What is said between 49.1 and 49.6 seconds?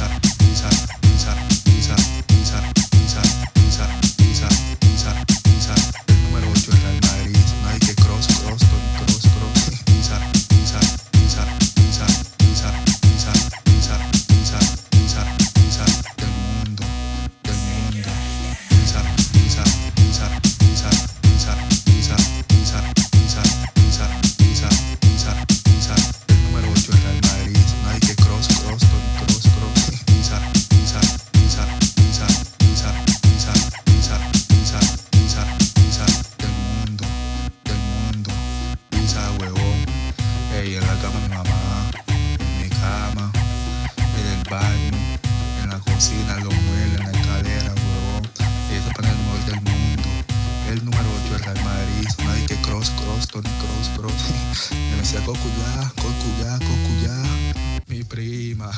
el mejor del